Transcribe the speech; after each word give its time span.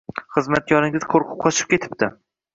Xizmatkoringiz 0.37 1.05
qo‘rqib 1.13 1.37
qochib 1.45 1.71
ketibdi 1.77 2.13